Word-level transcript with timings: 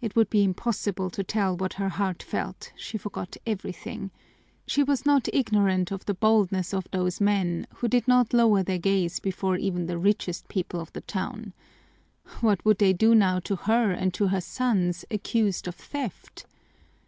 It 0.00 0.14
would 0.14 0.30
be 0.30 0.44
impossible 0.44 1.10
to 1.10 1.24
tell 1.24 1.56
what 1.56 1.72
her 1.72 1.88
heart 1.88 2.22
felt: 2.22 2.72
she 2.76 2.96
forgot 2.96 3.36
everything. 3.44 4.12
She 4.64 4.84
was 4.84 5.04
not 5.04 5.26
ignorant 5.32 5.90
of 5.90 6.04
the 6.04 6.14
boldness 6.14 6.72
of 6.72 6.86
those 6.92 7.20
men, 7.20 7.66
who 7.74 7.88
did 7.88 8.06
not 8.06 8.32
lower 8.32 8.62
their 8.62 8.78
gaze 8.78 9.18
before 9.18 9.56
even 9.56 9.86
the 9.86 9.98
richest 9.98 10.46
people 10.46 10.78
of 10.78 10.92
the 10.92 11.00
town. 11.00 11.52
What 12.40 12.64
would 12.64 12.78
they 12.78 12.92
do 12.92 13.12
now 13.12 13.40
to 13.40 13.56
her 13.56 13.90
and 13.90 14.14
to 14.14 14.28
her 14.28 14.40
sons, 14.40 15.04
accused 15.10 15.66
of 15.66 15.74
theft! 15.74 16.46